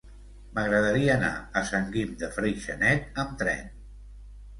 [0.59, 1.29] M'agradaria anar
[1.61, 3.69] a Sant Guim de Freixenet amb tren.